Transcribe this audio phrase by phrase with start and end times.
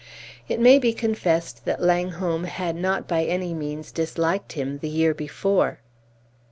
[0.49, 5.13] It may be confessed that Langholm had not by any means disliked him the year
[5.13, 5.77] before.